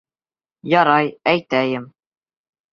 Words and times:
Ярай, 0.73 1.13
әйтәйем. 1.35 1.89